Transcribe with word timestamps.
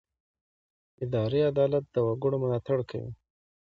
اداري 1.03 1.39
عدالت 1.51 1.83
د 1.91 1.95
وګړو 2.07 2.37
ملاتړ 2.43 2.79
کوي. 2.89 3.11